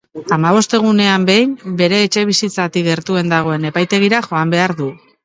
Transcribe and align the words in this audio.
Hamabost 0.35 0.71
egunean 0.77 1.27
behin 1.27 1.51
bere 1.81 1.99
etxebizitzatik 2.05 2.87
gertuen 2.89 3.29
dagoen 3.35 3.69
epaitegira 3.73 4.23
joan 4.31 4.57
behar 4.57 4.75
du. 4.81 4.89